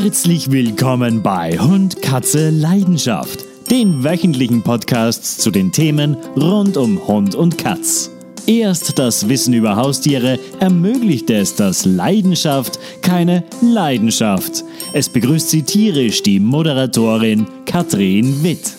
Herzlich 0.00 0.52
willkommen 0.52 1.24
bei 1.24 1.58
Hund, 1.58 2.00
Katze, 2.02 2.50
Leidenschaft, 2.50 3.44
den 3.68 4.04
wöchentlichen 4.04 4.62
Podcasts 4.62 5.38
zu 5.38 5.50
den 5.50 5.72
Themen 5.72 6.16
rund 6.36 6.76
um 6.76 7.04
Hund 7.08 7.34
und 7.34 7.58
Katz. 7.58 8.08
Erst 8.46 9.00
das 9.00 9.28
Wissen 9.28 9.54
über 9.54 9.74
Haustiere 9.74 10.38
ermöglicht 10.60 11.30
es, 11.30 11.56
dass 11.56 11.84
Leidenschaft 11.84 12.78
keine 13.02 13.42
Leidenschaft. 13.60 14.62
Es 14.92 15.08
begrüßt 15.08 15.50
sie 15.50 15.64
tierisch 15.64 16.22
die 16.22 16.38
Moderatorin 16.38 17.48
Katrin 17.66 18.44
Witt. 18.44 18.74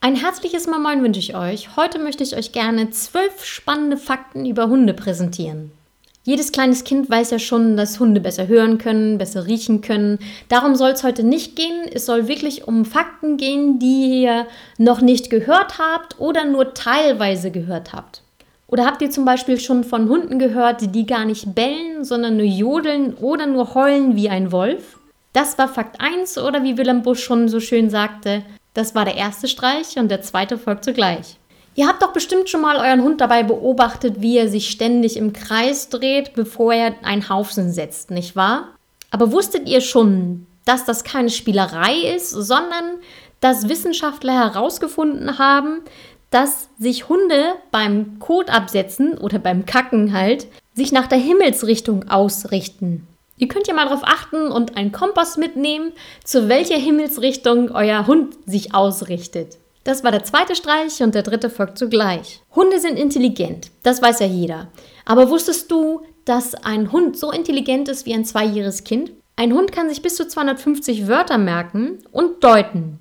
Ein 0.00 0.14
herzliches 0.14 0.68
Moin 0.68 1.02
wünsche 1.02 1.18
ich 1.18 1.34
euch. 1.34 1.76
Heute 1.76 1.98
möchte 1.98 2.22
ich 2.22 2.36
euch 2.36 2.52
gerne 2.52 2.90
zwölf 2.90 3.44
spannende 3.44 3.96
Fakten 3.96 4.46
über 4.46 4.68
Hunde 4.68 4.94
präsentieren. 4.94 5.72
Jedes 6.28 6.52
kleines 6.52 6.84
Kind 6.84 7.08
weiß 7.08 7.30
ja 7.30 7.38
schon, 7.38 7.78
dass 7.78 8.00
Hunde 8.00 8.20
besser 8.20 8.48
hören 8.48 8.76
können, 8.76 9.16
besser 9.16 9.46
riechen 9.46 9.80
können. 9.80 10.18
Darum 10.50 10.74
soll 10.74 10.90
es 10.90 11.02
heute 11.02 11.22
nicht 11.22 11.56
gehen. 11.56 11.88
Es 11.90 12.04
soll 12.04 12.28
wirklich 12.28 12.68
um 12.68 12.84
Fakten 12.84 13.38
gehen, 13.38 13.78
die 13.78 14.24
ihr 14.24 14.46
noch 14.76 15.00
nicht 15.00 15.30
gehört 15.30 15.78
habt 15.78 16.20
oder 16.20 16.44
nur 16.44 16.74
teilweise 16.74 17.50
gehört 17.50 17.94
habt. 17.94 18.20
Oder 18.66 18.84
habt 18.84 19.00
ihr 19.00 19.10
zum 19.10 19.24
Beispiel 19.24 19.58
schon 19.58 19.84
von 19.84 20.10
Hunden 20.10 20.38
gehört, 20.38 20.94
die 20.94 21.06
gar 21.06 21.24
nicht 21.24 21.54
bellen, 21.54 22.04
sondern 22.04 22.36
nur 22.36 22.44
jodeln 22.44 23.14
oder 23.14 23.46
nur 23.46 23.72
heulen 23.72 24.14
wie 24.14 24.28
ein 24.28 24.52
Wolf? 24.52 24.98
Das 25.32 25.56
war 25.56 25.68
Fakt 25.68 25.98
1 25.98 26.36
oder 26.36 26.62
wie 26.62 26.76
Willem 26.76 27.00
Busch 27.00 27.24
schon 27.24 27.48
so 27.48 27.58
schön 27.58 27.88
sagte, 27.88 28.42
das 28.74 28.94
war 28.94 29.06
der 29.06 29.16
erste 29.16 29.48
Streich 29.48 29.96
und 29.96 30.10
der 30.10 30.20
zweite 30.20 30.58
folgt 30.58 30.84
zugleich. 30.84 31.38
Ihr 31.74 31.86
habt 31.86 32.02
doch 32.02 32.12
bestimmt 32.12 32.48
schon 32.48 32.60
mal 32.60 32.76
euren 32.76 33.02
Hund 33.02 33.20
dabei 33.20 33.42
beobachtet, 33.42 34.20
wie 34.20 34.36
er 34.36 34.48
sich 34.48 34.70
ständig 34.70 35.16
im 35.16 35.32
Kreis 35.32 35.88
dreht, 35.88 36.34
bevor 36.34 36.74
er 36.74 36.94
einen 37.02 37.28
Haufen 37.28 37.72
setzt, 37.72 38.10
nicht 38.10 38.34
wahr? 38.34 38.74
Aber 39.10 39.32
wusstet 39.32 39.68
ihr 39.68 39.80
schon, 39.80 40.46
dass 40.64 40.84
das 40.84 41.04
keine 41.04 41.30
Spielerei 41.30 41.94
ist, 42.14 42.30
sondern 42.30 42.98
dass 43.40 43.68
Wissenschaftler 43.68 44.34
herausgefunden 44.34 45.38
haben, 45.38 45.82
dass 46.30 46.68
sich 46.78 47.08
Hunde 47.08 47.54
beim 47.70 48.18
Kotabsetzen 48.18 49.16
oder 49.16 49.38
beim 49.38 49.64
Kacken 49.64 50.12
halt 50.12 50.46
sich 50.74 50.92
nach 50.92 51.06
der 51.06 51.18
Himmelsrichtung 51.18 52.08
ausrichten. 52.08 53.06
Ihr 53.38 53.48
könnt 53.48 53.68
ja 53.68 53.74
mal 53.74 53.84
darauf 53.84 54.02
achten 54.04 54.48
und 54.50 54.76
einen 54.76 54.92
Kompass 54.92 55.36
mitnehmen, 55.36 55.92
zu 56.24 56.48
welcher 56.48 56.76
Himmelsrichtung 56.76 57.70
euer 57.70 58.06
Hund 58.06 58.34
sich 58.46 58.74
ausrichtet. 58.74 59.58
Das 59.84 60.04
war 60.04 60.10
der 60.10 60.24
zweite 60.24 60.54
Streich 60.54 61.02
und 61.02 61.14
der 61.14 61.22
dritte 61.22 61.50
folgt 61.50 61.78
zugleich. 61.78 62.42
Hunde 62.54 62.78
sind 62.80 62.98
intelligent, 62.98 63.70
das 63.82 64.02
weiß 64.02 64.20
ja 64.20 64.26
jeder. 64.26 64.68
Aber 65.04 65.30
wusstest 65.30 65.70
du, 65.70 66.02
dass 66.24 66.54
ein 66.54 66.92
Hund 66.92 67.18
so 67.18 67.30
intelligent 67.30 67.88
ist 67.88 68.04
wie 68.04 68.14
ein 68.14 68.24
zweijähriges 68.24 68.84
Kind? 68.84 69.12
Ein 69.36 69.54
Hund 69.54 69.72
kann 69.72 69.88
sich 69.88 70.02
bis 70.02 70.16
zu 70.16 70.26
250 70.26 71.06
Wörter 71.06 71.38
merken 71.38 71.98
und 72.10 72.42
deuten, 72.42 72.98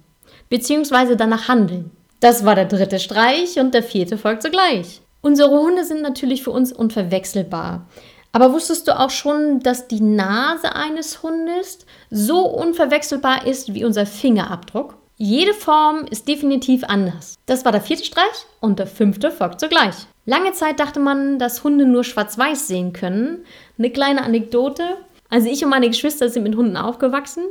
beziehungsweise 0.50 1.18
danach 1.18 1.48
handeln. 1.48 1.92
Das 2.20 2.46
war 2.46 2.56
der 2.56 2.66
dritte 2.66 3.00
Streich 3.00 3.60
und 3.60 3.74
der 3.74 3.84
vierte 3.84 4.18
folgt 4.18 4.44
zugleich. 4.44 5.02
Unsere 5.22 5.50
Hunde 5.50 5.84
sind 5.84 6.02
natürlich 6.02 6.44
für 6.44 6.52
uns 6.52 6.72
unverwechselbar. 6.72 7.88
Aber 8.32 8.54
wusstest 8.54 8.88
du 8.88 8.98
auch 8.98 9.10
schon, 9.10 9.62
dass 9.62 9.88
die 9.88 10.00
Nase 10.00 10.76
eines 10.76 11.24
Hundes 11.24 11.80
so 12.10 12.42
unverwechselbar 12.42 13.48
ist 13.48 13.74
wie 13.74 13.84
unser 13.84 14.06
Fingerabdruck? 14.06 14.96
Jede 15.20 15.56
Form 15.56 16.06
ist 16.12 16.28
definitiv 16.28 16.84
anders. 16.84 17.40
Das 17.48 17.66
war 17.66 17.72
der 17.72 17.82
vierte 17.82 18.06
Streich 18.06 18.46
und 18.62 18.78
der 18.78 18.86
fünfte 18.86 19.32
folgt 19.32 19.60
sogleich. 19.60 19.96
Lange 20.26 20.52
Zeit 20.52 20.80
dachte 20.80 21.00
man, 21.00 21.40
dass 21.40 21.64
Hunde 21.64 21.88
nur 21.88 22.04
schwarz-weiß 22.04 22.68
sehen 22.68 22.94
können. 22.94 23.44
Eine 23.80 23.90
kleine 23.90 24.22
Anekdote. 24.22 24.84
Also 25.30 25.50
ich 25.50 25.64
und 25.64 25.72
meine 25.72 25.88
Geschwister 25.88 26.30
sind 26.30 26.44
mit 26.44 26.56
Hunden 26.56 26.78
aufgewachsen. 26.78 27.46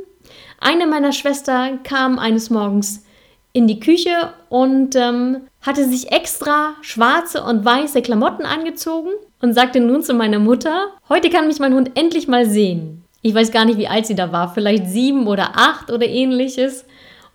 Eine 0.61 0.87
meiner 0.87 1.11
Schwestern 1.11 1.83
kam 1.83 2.19
eines 2.19 2.49
Morgens 2.49 3.03
in 3.51 3.67
die 3.67 3.81
Küche 3.81 4.33
und 4.47 4.95
ähm, 4.95 5.41
hatte 5.61 5.83
sich 5.83 6.11
extra 6.13 6.75
schwarze 6.81 7.43
und 7.43 7.65
weiße 7.65 8.01
Klamotten 8.01 8.45
angezogen 8.45 9.09
und 9.41 9.53
sagte 9.53 9.81
nun 9.81 10.03
zu 10.03 10.13
meiner 10.13 10.39
Mutter, 10.39 10.87
heute 11.09 11.29
kann 11.29 11.47
mich 11.47 11.59
mein 11.59 11.73
Hund 11.73 11.91
endlich 11.95 12.29
mal 12.29 12.45
sehen. 12.45 13.03
Ich 13.21 13.33
weiß 13.35 13.51
gar 13.51 13.65
nicht, 13.65 13.77
wie 13.77 13.89
alt 13.89 14.05
sie 14.05 14.15
da 14.15 14.31
war, 14.31 14.53
vielleicht 14.53 14.87
sieben 14.87 15.27
oder 15.27 15.51
acht 15.55 15.91
oder 15.91 16.07
ähnliches. 16.07 16.85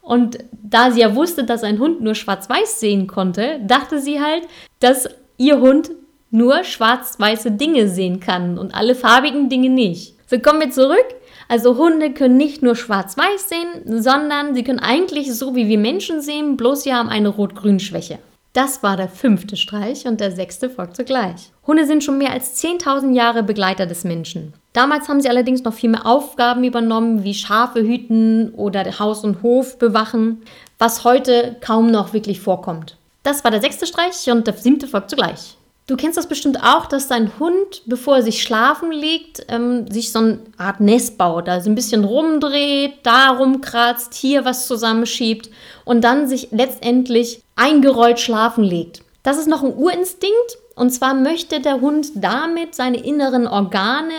Und 0.02 0.38
da 0.50 0.90
sie 0.90 1.00
ja 1.00 1.14
wusste, 1.14 1.44
dass 1.44 1.62
ein 1.62 1.78
Hund 1.78 2.00
nur 2.00 2.14
schwarz-weiß 2.14 2.80
sehen 2.80 3.06
konnte, 3.06 3.60
dachte 3.64 4.00
sie 4.00 4.20
halt, 4.20 4.42
dass 4.80 5.08
ihr 5.38 5.60
Hund 5.60 5.92
nur 6.30 6.64
schwarz-weiße 6.64 7.52
Dinge 7.52 7.88
sehen 7.88 8.18
kann 8.18 8.58
und 8.58 8.74
alle 8.74 8.94
farbigen 8.94 9.48
Dinge 9.48 9.70
nicht. 9.70 10.16
So 10.26 10.38
kommen 10.38 10.60
wir 10.60 10.70
zurück. 10.70 11.06
Also 11.48 11.76
Hunde 11.76 12.12
können 12.12 12.36
nicht 12.36 12.62
nur 12.62 12.74
schwarz-weiß 12.74 13.48
sehen, 13.48 14.02
sondern 14.02 14.54
sie 14.54 14.64
können 14.64 14.78
eigentlich 14.78 15.34
so 15.34 15.54
wie 15.54 15.68
wir 15.68 15.78
Menschen 15.78 16.20
sehen, 16.20 16.56
bloß 16.56 16.84
sie 16.84 16.94
haben 16.94 17.10
eine 17.10 17.28
Rot-Grün-Schwäche. 17.28 18.18
Das 18.52 18.82
war 18.82 18.98
der 18.98 19.08
fünfte 19.08 19.56
Streich 19.56 20.06
und 20.06 20.20
der 20.20 20.30
sechste 20.30 20.68
folgt 20.68 20.96
zugleich. 20.96 21.52
Hunde 21.66 21.86
sind 21.86 22.04
schon 22.04 22.18
mehr 22.18 22.32
als 22.32 22.62
10.000 22.62 23.14
Jahre 23.14 23.42
Begleiter 23.42 23.86
des 23.86 24.04
Menschen. 24.04 24.52
Damals 24.74 25.08
haben 25.08 25.22
sie 25.22 25.30
allerdings 25.30 25.64
noch 25.64 25.72
viel 25.72 25.88
mehr 25.88 26.04
Aufgaben 26.04 26.62
übernommen, 26.62 27.24
wie 27.24 27.32
Schafe 27.32 27.80
hüten 27.80 28.52
oder 28.54 28.84
Haus 28.98 29.24
und 29.24 29.42
Hof 29.42 29.78
bewachen, 29.78 30.42
was 30.78 31.04
heute 31.04 31.56
kaum 31.62 31.90
noch 31.90 32.12
wirklich 32.12 32.40
vorkommt. 32.40 32.98
Das 33.22 33.42
war 33.42 33.50
der 33.50 33.62
sechste 33.62 33.86
Streich 33.86 34.30
und 34.30 34.46
der 34.46 34.54
siebte 34.54 34.86
folgt 34.86 35.08
zugleich. 35.08 35.56
Du 35.88 35.96
kennst 35.96 36.16
das 36.16 36.28
bestimmt 36.28 36.62
auch, 36.62 36.86
dass 36.86 37.08
dein 37.08 37.38
Hund, 37.40 37.82
bevor 37.86 38.16
er 38.16 38.22
sich 38.22 38.42
schlafen 38.42 38.92
legt, 38.92 39.44
ähm, 39.48 39.90
sich 39.90 40.12
so 40.12 40.20
eine 40.20 40.38
Art 40.56 40.80
Nest 40.80 41.18
baut, 41.18 41.48
also 41.48 41.68
ein 41.68 41.74
bisschen 41.74 42.04
rumdreht, 42.04 43.00
da 43.02 43.30
rumkratzt, 43.30 44.14
hier 44.14 44.44
was 44.44 44.68
zusammenschiebt 44.68 45.50
und 45.84 46.02
dann 46.02 46.28
sich 46.28 46.48
letztendlich 46.52 47.42
eingerollt 47.56 48.20
schlafen 48.20 48.62
legt. 48.62 49.02
Das 49.24 49.38
ist 49.38 49.48
noch 49.48 49.64
ein 49.64 49.74
Urinstinkt 49.74 50.58
und 50.76 50.90
zwar 50.90 51.14
möchte 51.14 51.60
der 51.60 51.80
Hund 51.80 52.12
damit 52.14 52.76
seine 52.76 53.04
inneren 53.04 53.48
Organe 53.48 54.14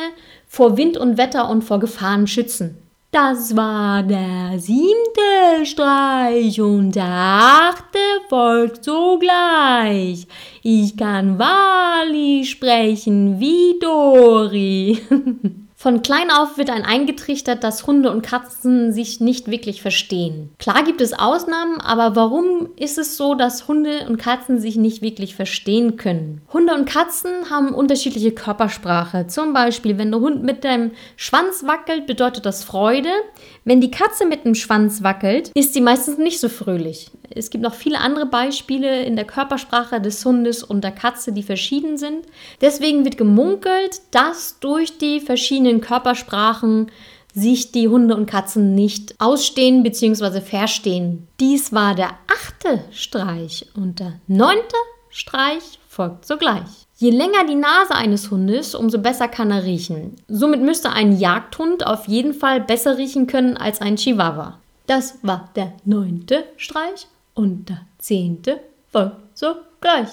vor 0.48 0.76
Wind 0.76 0.98
und 0.98 1.18
Wetter 1.18 1.50
und 1.50 1.64
vor 1.64 1.80
Gefahren 1.80 2.28
schützen. 2.28 2.78
Das 3.14 3.56
war 3.56 4.02
der 4.02 4.58
siebte 4.58 5.66
Streich 5.66 6.60
und 6.60 6.96
der 6.96 7.06
achte 7.06 8.00
folgt 8.28 8.84
sogleich. 8.84 10.26
Ich 10.64 10.98
kann 10.98 11.38
wahrlich 11.38 12.50
sprechen 12.50 13.40
wie 13.40 13.78
Dori. 13.80 14.98
Von 15.84 16.02
klein 16.02 16.32
auf 16.32 16.58
wird 16.58 16.70
ein 16.70 16.86
eingetrichtert, 16.86 17.62
dass 17.62 17.86
Hunde 17.86 18.10
und 18.10 18.22
Katzen 18.22 18.94
sich 18.94 19.20
nicht 19.20 19.52
wirklich 19.52 19.82
verstehen. 19.82 20.52
Klar 20.58 20.86
gibt 20.86 21.02
es 21.02 21.12
Ausnahmen, 21.12 21.82
aber 21.82 22.16
warum 22.16 22.70
ist 22.78 22.98
es 22.98 23.18
so, 23.18 23.36
dass 23.36 23.68
Hunde 23.68 24.06
und 24.08 24.16
Katzen 24.16 24.62
sich 24.62 24.78
nicht 24.78 25.02
wirklich 25.02 25.36
verstehen 25.36 25.98
können? 25.98 26.42
Hunde 26.54 26.74
und 26.74 26.86
Katzen 26.86 27.50
haben 27.50 27.76
unterschiedliche 27.76 28.32
Körpersprache. 28.32 29.28
Zum 29.28 29.52
Beispiel, 29.52 29.98
wenn 29.98 30.12
der 30.12 30.22
Hund 30.22 30.42
mit 30.42 30.64
dem 30.64 30.92
Schwanz 31.18 31.66
wackelt, 31.66 32.08
bedeutet 32.08 32.46
das 32.46 32.64
Freude. 32.64 33.10
Wenn 33.66 33.82
die 33.82 33.92
Katze 33.92 34.26
mit 34.26 34.46
dem 34.46 34.56
Schwanz 34.56 35.04
wackelt, 35.04 35.52
ist 35.54 35.74
sie 35.74 35.82
meistens 35.82 36.18
nicht 36.18 36.40
so 36.40 36.48
fröhlich. 36.48 37.12
Es 37.36 37.50
gibt 37.50 37.64
noch 37.64 37.74
viele 37.74 38.00
andere 38.00 38.26
Beispiele 38.26 39.04
in 39.04 39.16
der 39.16 39.26
Körpersprache 39.26 40.00
des 40.00 40.24
Hundes 40.24 40.64
und 40.64 40.84
der 40.84 40.92
Katze, 40.92 41.32
die 41.32 41.44
verschieden 41.44 41.98
sind. 41.98 42.26
Deswegen 42.62 43.06
wird 43.06 43.18
gemunkelt, 43.18 44.02
dass 44.12 44.60
durch 44.60 44.98
die 44.98 45.20
verschiedenen 45.20 45.73
Körpersprachen 45.82 46.92
sich 47.34 47.72
die 47.72 47.88
Hunde 47.88 48.16
und 48.16 48.28
Katzen 48.28 48.76
nicht 48.76 49.16
ausstehen 49.20 49.84
bzw. 49.84 50.42
verstehen. 50.42 51.28
Dies 51.40 51.74
war 51.74 51.96
der 51.96 52.12
achte 52.32 52.84
Streich 52.92 53.66
und 53.76 54.00
der 54.00 54.14
neunte 54.28 54.76
Streich 55.10 55.80
folgt 55.88 56.26
sogleich. 56.26 56.88
Je 56.98 57.10
länger 57.10 57.46
die 57.48 57.56
Nase 57.56 57.96
eines 57.96 58.32
Hundes, 58.32 58.76
umso 58.76 59.00
besser 59.00 59.28
kann 59.28 59.52
er 59.52 59.64
riechen. 59.64 60.16
Somit 60.28 60.62
müsste 60.62 60.92
ein 60.92 61.18
Jagdhund 61.18 61.86
auf 61.86 62.08
jeden 62.08 62.34
Fall 62.34 62.62
besser 62.62 62.98
riechen 62.98 63.28
können 63.28 63.58
als 63.58 63.82
ein 63.82 63.96
Chihuahua. 63.96 64.60
Das 64.88 65.20
war 65.22 65.50
der 65.56 65.74
neunte 65.86 66.46
Streich 66.58 67.08
und 67.34 67.70
der 67.70 67.82
zehnte 67.98 68.60
folgt 68.92 69.38
sogleich. 69.38 70.10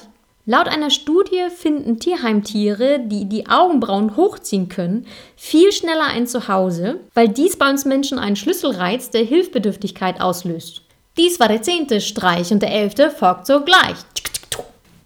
Laut 0.51 0.67
einer 0.67 0.91
Studie 0.91 1.47
finden 1.57 2.01
Tierheimtiere, 2.01 2.99
die 2.99 3.27
die 3.27 3.47
Augenbrauen 3.47 4.17
hochziehen 4.17 4.69
können, 4.69 5.07
viel 5.37 5.71
schneller 5.71 6.07
ein 6.07 6.27
Zuhause, 6.27 6.99
weil 7.15 7.29
dies 7.29 7.57
bei 7.57 7.71
uns 7.71 7.85
Menschen 7.85 8.19
einen 8.19 8.35
Schlüsselreiz 8.35 9.11
der 9.11 9.23
Hilfbedürftigkeit 9.23 10.21
auslöst. 10.21 10.83
Dies 11.17 11.39
war 11.39 11.47
der 11.47 11.63
zehnte 11.63 12.01
Streich 12.01 12.51
und 12.51 12.63
der 12.63 12.73
elfte 12.73 13.13
folgt 13.13 13.47
sogleich. 13.47 13.99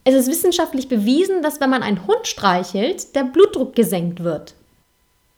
Es 0.04 0.14
ist 0.14 0.30
wissenschaftlich 0.30 0.88
bewiesen, 0.88 1.42
dass 1.42 1.60
wenn 1.60 1.68
man 1.68 1.82
einen 1.82 2.06
Hund 2.06 2.26
streichelt, 2.26 3.14
der 3.14 3.24
Blutdruck 3.24 3.74
gesenkt 3.74 4.24
wird. 4.24 4.54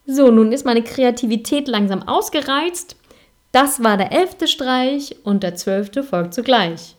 So, 0.07 0.31
nun 0.31 0.53
ist 0.53 0.65
meine 0.65 0.85
Kreativität 0.85 1.67
langsam 1.67 2.07
ausgereizt. 2.07 2.95
Das 3.51 3.83
war 3.83 3.97
der 3.97 4.13
elfte 4.13 4.47
Streich 4.47 5.17
und 5.25 5.43
der 5.43 5.57
zwölfte 5.57 6.05
folgt 6.05 6.33
zugleich. 6.33 6.96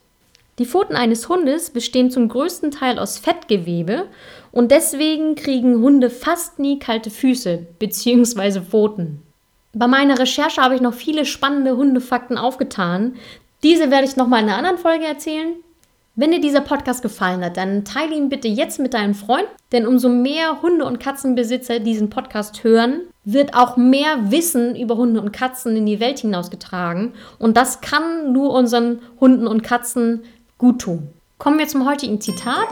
Die 0.59 0.65
Pfoten 0.65 0.95
eines 0.95 1.29
Hundes 1.29 1.69
bestehen 1.69 2.09
zum 2.09 2.29
größten 2.29 2.71
Teil 2.71 2.97
aus 2.97 3.19
Fettgewebe 3.19 4.07
und 4.51 4.71
deswegen 4.71 5.35
kriegen 5.35 5.81
Hunde 5.81 6.09
fast 6.09 6.57
nie 6.57 6.79
kalte 6.79 7.11
Füße 7.11 7.67
bzw. 7.77 8.61
Pfoten. 8.61 9.21
Bei 9.73 9.85
meiner 9.85 10.17
Recherche 10.17 10.61
habe 10.61 10.73
ich 10.73 10.81
noch 10.81 10.95
viele 10.95 11.25
spannende 11.25 11.77
Hundefakten 11.77 12.39
aufgetan. 12.39 13.15
Diese 13.61 13.91
werde 13.91 14.05
ich 14.05 14.15
nochmal 14.15 14.41
in 14.41 14.49
einer 14.49 14.57
anderen 14.57 14.79
Folge 14.79 15.05
erzählen. 15.05 15.53
Wenn 16.15 16.31
dir 16.31 16.41
dieser 16.41 16.61
Podcast 16.61 17.03
gefallen 17.03 17.45
hat, 17.45 17.57
dann 17.57 17.85
teile 17.85 18.15
ihn 18.15 18.29
bitte 18.29 18.47
jetzt 18.47 18.79
mit 18.79 18.95
deinen 18.95 19.13
Freunden, 19.13 19.51
denn 19.71 19.85
umso 19.85 20.09
mehr 20.09 20.63
Hunde- 20.63 20.85
und 20.85 20.99
Katzenbesitzer 20.99 21.77
diesen 21.77 22.09
Podcast 22.09 22.63
hören, 22.63 23.01
wird 23.23 23.53
auch 23.53 23.77
mehr 23.77 24.31
Wissen 24.31 24.75
über 24.75 24.97
Hunde 24.97 25.21
und 25.21 25.31
Katzen 25.31 25.75
in 25.75 25.85
die 25.85 25.99
Welt 25.99 26.17
hinausgetragen 26.17 27.13
und 27.37 27.55
das 27.55 27.81
kann 27.81 28.31
nur 28.33 28.51
unseren 28.51 29.03
Hunden 29.19 29.45
und 29.45 29.61
Katzen 29.61 30.23
gut 30.57 30.81
tun. 30.81 31.09
Kommen 31.37 31.59
wir 31.59 31.67
zum 31.67 31.87
heutigen 31.87 32.19
Zitat. 32.19 32.67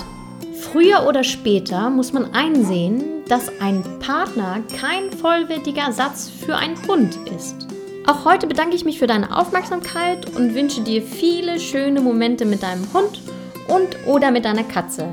Früher 0.60 1.06
oder 1.08 1.24
später 1.24 1.90
muss 1.90 2.14
man 2.14 2.34
einsehen, 2.34 3.04
dass 3.28 3.52
ein 3.60 3.84
Partner 4.00 4.62
kein 4.80 5.12
vollwertiger 5.12 5.84
Ersatz 5.84 6.30
für 6.30 6.56
einen 6.56 6.78
Hund 6.88 7.18
ist. 7.36 7.68
Auch 8.08 8.26
heute 8.26 8.48
bedanke 8.48 8.76
ich 8.76 8.86
mich 8.86 9.00
für 9.00 9.08
deine 9.08 9.36
Aufmerksamkeit 9.36 10.36
und 10.36 10.54
wünsche 10.54 10.82
dir 10.82 11.02
viele 11.02 11.60
schöne 11.60 12.02
Momente 12.02 12.46
mit 12.46 12.64
deinem 12.64 12.92
Hund 12.94 13.22
und 13.68 13.98
oder 14.06 14.32
mit 14.32 14.46
deiner 14.46 14.64
Katze. 14.64 15.08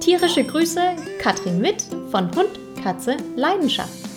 Tierische 0.00 0.44
Grüße, 0.44 0.80
Katrin 1.18 1.62
Witt 1.62 1.84
von 2.10 2.34
Hund, 2.34 2.58
Katze, 2.82 3.16
Leidenschaft. 3.36 4.09